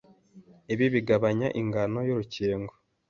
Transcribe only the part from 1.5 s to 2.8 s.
ingano y'urukingo